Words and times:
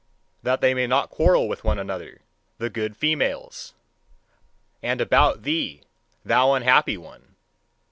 That 0.41 0.61
they 0.61 0.73
may 0.73 0.87
not 0.87 1.11
quarrel 1.11 1.47
with 1.47 1.63
one 1.63 1.77
another, 1.77 2.21
the 2.57 2.71
good 2.71 2.97
females! 2.97 3.75
And 4.81 4.99
about 4.99 5.43
thee, 5.43 5.81
thou 6.25 6.53
unhappy 6.53 6.97
one! 6.97 7.35